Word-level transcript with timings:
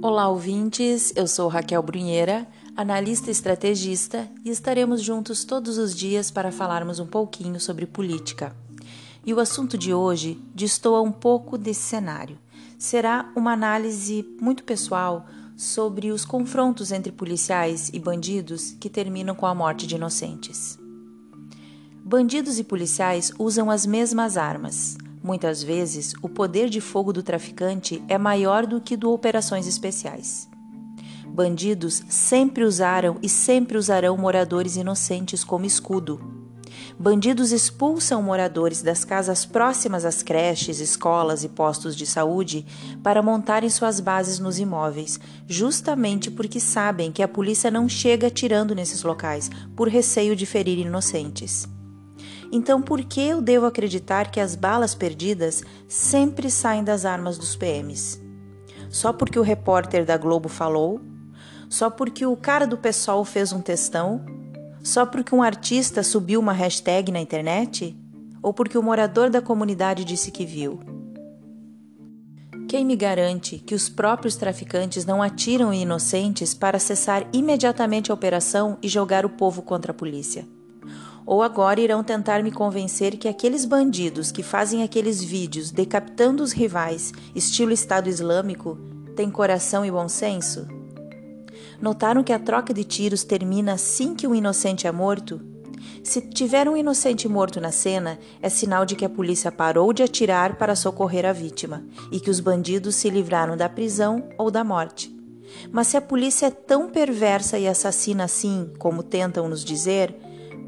Olá, 0.00 0.28
ouvintes. 0.28 1.12
Eu 1.16 1.26
sou 1.26 1.48
Raquel 1.48 1.82
Brunheira, 1.82 2.46
analista 2.76 3.32
estrategista, 3.32 4.30
e 4.44 4.48
estaremos 4.48 5.02
juntos 5.02 5.44
todos 5.44 5.76
os 5.76 5.94
dias 5.94 6.30
para 6.30 6.52
falarmos 6.52 7.00
um 7.00 7.06
pouquinho 7.06 7.58
sobre 7.58 7.84
política. 7.84 8.54
E 9.26 9.34
o 9.34 9.40
assunto 9.40 9.76
de 9.76 9.92
hoje 9.92 10.40
destoa 10.54 11.02
um 11.02 11.10
pouco 11.10 11.58
desse 11.58 11.80
cenário. 11.80 12.38
Será 12.78 13.30
uma 13.34 13.52
análise 13.52 14.24
muito 14.40 14.62
pessoal 14.62 15.26
sobre 15.56 16.12
os 16.12 16.24
confrontos 16.24 16.92
entre 16.92 17.10
policiais 17.10 17.90
e 17.92 17.98
bandidos 17.98 18.76
que 18.78 18.88
terminam 18.88 19.34
com 19.34 19.46
a 19.46 19.54
morte 19.54 19.84
de 19.84 19.96
inocentes. 19.96 20.77
Bandidos 22.08 22.58
e 22.58 22.64
policiais 22.64 23.30
usam 23.38 23.70
as 23.70 23.84
mesmas 23.84 24.38
armas, 24.38 24.96
Muitas 25.22 25.62
vezes, 25.62 26.14
o 26.22 26.28
poder 26.28 26.70
de 26.70 26.80
fogo 26.80 27.12
do 27.12 27.22
traficante 27.22 28.02
é 28.08 28.16
maior 28.16 28.64
do 28.64 28.80
que 28.80 28.96
do 28.96 29.10
operações 29.12 29.66
especiais. 29.66 30.48
Bandidos 31.26 32.02
sempre 32.08 32.64
usaram 32.64 33.18
e 33.22 33.28
sempre 33.28 33.76
usarão 33.76 34.16
moradores 34.16 34.76
inocentes 34.76 35.44
como 35.44 35.66
escudo. 35.66 36.18
Bandidos 36.98 37.52
expulsam 37.52 38.22
moradores 38.22 38.80
das 38.80 39.04
casas 39.04 39.44
próximas 39.44 40.06
às 40.06 40.22
creches, 40.22 40.80
escolas 40.80 41.44
e 41.44 41.48
postos 41.50 41.94
de 41.94 42.06
saúde 42.06 42.64
para 43.02 43.20
montarem 43.20 43.68
suas 43.68 44.00
bases 44.00 44.38
nos 44.38 44.58
imóveis, 44.58 45.20
justamente 45.46 46.30
porque 46.30 46.58
sabem 46.58 47.12
que 47.12 47.22
a 47.22 47.28
polícia 47.28 47.70
não 47.70 47.86
chega 47.86 48.28
atirando 48.28 48.74
nesses 48.74 49.02
locais 49.02 49.50
por 49.76 49.88
receio 49.88 50.34
de 50.34 50.46
ferir 50.46 50.78
inocentes. 50.78 51.68
Então, 52.50 52.80
por 52.80 53.02
que 53.04 53.20
eu 53.20 53.42
devo 53.42 53.66
acreditar 53.66 54.30
que 54.30 54.40
as 54.40 54.54
balas 54.54 54.94
perdidas 54.94 55.62
sempre 55.86 56.50
saem 56.50 56.82
das 56.82 57.04
armas 57.04 57.36
dos 57.36 57.54
PMs? 57.54 58.20
Só 58.88 59.12
porque 59.12 59.38
o 59.38 59.42
repórter 59.42 60.04
da 60.04 60.16
Globo 60.16 60.48
falou? 60.48 61.00
Só 61.68 61.90
porque 61.90 62.24
o 62.24 62.36
cara 62.36 62.66
do 62.66 62.78
pessoal 62.78 63.22
fez 63.24 63.52
um 63.52 63.60
textão? 63.60 64.24
Só 64.82 65.04
porque 65.04 65.34
um 65.34 65.42
artista 65.42 66.02
subiu 66.02 66.40
uma 66.40 66.52
hashtag 66.52 67.12
na 67.12 67.20
internet? 67.20 67.94
Ou 68.42 68.54
porque 68.54 68.78
o 68.78 68.82
morador 68.82 69.28
da 69.28 69.42
comunidade 69.42 70.04
disse 70.04 70.30
que 70.30 70.46
viu? 70.46 70.80
Quem 72.66 72.84
me 72.84 72.96
garante 72.96 73.58
que 73.58 73.74
os 73.74 73.88
próprios 73.88 74.36
traficantes 74.36 75.04
não 75.04 75.22
atiram 75.22 75.72
em 75.72 75.82
inocentes 75.82 76.54
para 76.54 76.78
cessar 76.78 77.26
imediatamente 77.32 78.10
a 78.10 78.14
operação 78.14 78.78
e 78.82 78.88
jogar 78.88 79.26
o 79.26 79.30
povo 79.30 79.60
contra 79.60 79.92
a 79.92 79.94
polícia? 79.94 80.46
Ou 81.28 81.42
agora 81.42 81.78
irão 81.78 82.02
tentar 82.02 82.42
me 82.42 82.50
convencer 82.50 83.18
que 83.18 83.28
aqueles 83.28 83.66
bandidos 83.66 84.32
que 84.32 84.42
fazem 84.42 84.82
aqueles 84.82 85.22
vídeos 85.22 85.70
decapitando 85.70 86.42
os 86.42 86.52
rivais, 86.52 87.12
estilo 87.34 87.70
Estado 87.70 88.08
Islâmico, 88.08 88.78
têm 89.14 89.30
coração 89.30 89.84
e 89.84 89.90
bom 89.90 90.08
senso? 90.08 90.66
Notaram 91.82 92.24
que 92.24 92.32
a 92.32 92.38
troca 92.38 92.72
de 92.72 92.82
tiros 92.82 93.24
termina 93.24 93.74
assim 93.74 94.14
que 94.14 94.26
um 94.26 94.34
inocente 94.34 94.86
é 94.86 94.90
morto? 94.90 95.38
Se 96.02 96.22
tiver 96.22 96.66
um 96.66 96.74
inocente 96.74 97.28
morto 97.28 97.60
na 97.60 97.72
cena, 97.72 98.18
é 98.40 98.48
sinal 98.48 98.86
de 98.86 98.96
que 98.96 99.04
a 99.04 99.10
polícia 99.10 99.52
parou 99.52 99.92
de 99.92 100.02
atirar 100.02 100.56
para 100.56 100.74
socorrer 100.74 101.26
a 101.26 101.32
vítima 101.34 101.84
e 102.10 102.18
que 102.18 102.30
os 102.30 102.40
bandidos 102.40 102.94
se 102.94 103.10
livraram 103.10 103.54
da 103.54 103.68
prisão 103.68 104.30
ou 104.38 104.50
da 104.50 104.64
morte. 104.64 105.14
Mas 105.70 105.88
se 105.88 105.96
a 105.98 106.00
polícia 106.00 106.46
é 106.46 106.50
tão 106.50 106.88
perversa 106.88 107.58
e 107.58 107.68
assassina 107.68 108.24
assim, 108.24 108.72
como 108.78 109.02
tentam 109.02 109.46
nos 109.46 109.62
dizer, 109.62 110.14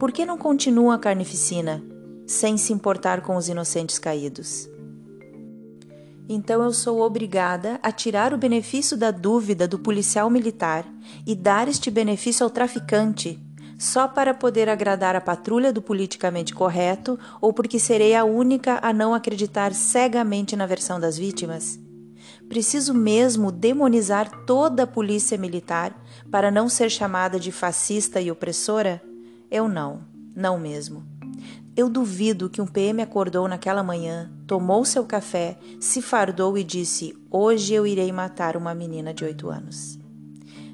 por 0.00 0.12
que 0.12 0.24
não 0.24 0.38
continua 0.38 0.94
a 0.94 0.98
carnificina, 0.98 1.84
sem 2.26 2.56
se 2.56 2.72
importar 2.72 3.20
com 3.20 3.36
os 3.36 3.50
inocentes 3.50 3.98
caídos? 3.98 4.66
Então 6.26 6.62
eu 6.62 6.72
sou 6.72 7.02
obrigada 7.02 7.78
a 7.82 7.92
tirar 7.92 8.32
o 8.32 8.38
benefício 8.38 8.96
da 8.96 9.10
dúvida 9.10 9.68
do 9.68 9.78
policial 9.78 10.30
militar 10.30 10.86
e 11.26 11.34
dar 11.34 11.68
este 11.68 11.90
benefício 11.90 12.44
ao 12.44 12.48
traficante, 12.48 13.38
só 13.78 14.08
para 14.08 14.32
poder 14.32 14.70
agradar 14.70 15.14
a 15.14 15.20
patrulha 15.20 15.70
do 15.70 15.82
politicamente 15.82 16.54
correto 16.54 17.18
ou 17.38 17.52
porque 17.52 17.78
serei 17.78 18.14
a 18.14 18.24
única 18.24 18.78
a 18.80 18.94
não 18.94 19.12
acreditar 19.12 19.74
cegamente 19.74 20.56
na 20.56 20.64
versão 20.64 20.98
das 20.98 21.18
vítimas? 21.18 21.78
Preciso 22.48 22.94
mesmo 22.94 23.52
demonizar 23.52 24.30
toda 24.46 24.84
a 24.84 24.86
polícia 24.86 25.36
militar 25.36 25.94
para 26.30 26.50
não 26.50 26.70
ser 26.70 26.88
chamada 26.88 27.38
de 27.38 27.52
fascista 27.52 28.18
e 28.18 28.30
opressora? 28.30 29.09
Eu 29.50 29.68
não, 29.68 30.02
não 30.34 30.58
mesmo. 30.58 31.04
Eu 31.76 31.88
duvido 31.88 32.48
que 32.48 32.60
um 32.60 32.66
PM 32.66 33.02
acordou 33.02 33.48
naquela 33.48 33.82
manhã, 33.82 34.30
tomou 34.46 34.84
seu 34.84 35.04
café, 35.04 35.58
se 35.80 36.00
fardou 36.00 36.56
e 36.56 36.62
disse: 36.62 37.16
Hoje 37.30 37.74
eu 37.74 37.86
irei 37.86 38.12
matar 38.12 38.56
uma 38.56 38.74
menina 38.74 39.12
de 39.12 39.24
oito 39.24 39.50
anos. 39.50 39.98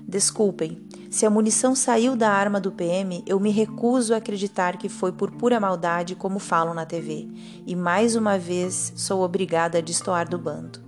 Desculpem, 0.06 0.86
se 1.10 1.24
a 1.24 1.30
munição 1.30 1.74
saiu 1.74 2.14
da 2.14 2.30
arma 2.30 2.60
do 2.60 2.70
PM, 2.70 3.24
eu 3.26 3.40
me 3.40 3.50
recuso 3.50 4.12
a 4.12 4.18
acreditar 4.18 4.76
que 4.76 4.88
foi 4.88 5.10
por 5.10 5.30
pura 5.30 5.58
maldade, 5.58 6.14
como 6.14 6.38
falam 6.38 6.74
na 6.74 6.84
TV, 6.84 7.28
e 7.66 7.74
mais 7.74 8.14
uma 8.14 8.38
vez 8.38 8.92
sou 8.94 9.22
obrigada 9.22 9.78
a 9.78 9.80
destoar 9.80 10.28
do 10.28 10.38
bando. 10.38 10.85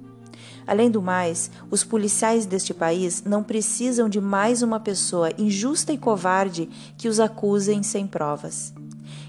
Além 0.68 0.90
do 0.90 1.00
mais, 1.00 1.50
os 1.70 1.82
policiais 1.82 2.44
deste 2.44 2.74
país 2.74 3.22
não 3.24 3.42
precisam 3.42 4.06
de 4.06 4.20
mais 4.20 4.60
uma 4.60 4.78
pessoa 4.78 5.30
injusta 5.38 5.94
e 5.94 5.96
covarde 5.96 6.68
que 6.98 7.08
os 7.08 7.18
acusem 7.18 7.82
sem 7.82 8.06
provas. 8.06 8.74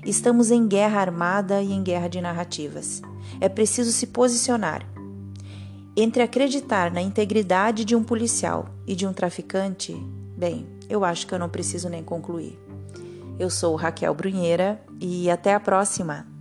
Estamos 0.06 0.52
em 0.52 0.68
guerra 0.68 1.00
armada 1.00 1.62
e 1.62 1.72
em 1.72 1.82
guerra 1.82 2.10
de 2.10 2.20
narrativas. 2.20 3.02
É 3.40 3.48
preciso 3.48 3.90
se 3.94 4.08
posicionar. 4.08 4.86
Entre 5.96 6.22
acreditar 6.22 6.92
na 6.92 7.02
integridade 7.02 7.86
de 7.86 7.96
um 7.96 8.04
policial 8.04 8.68
e 8.86 8.94
de 8.94 9.08
um 9.08 9.14
traficante, 9.14 9.96
bem, 10.38 10.68
eu 10.90 11.06
acho 11.06 11.26
que 11.26 11.34
eu 11.34 11.40
não 11.40 11.48
preciso 11.48 11.88
nem 11.88 12.04
concluir. 12.04 12.60
Eu 13.40 13.50
sou 13.50 13.78
Raquel 13.78 14.14
Brunheira 14.14 14.78
e 15.00 15.30
até 15.30 15.54
a 15.54 15.60
próxima! 15.60 16.39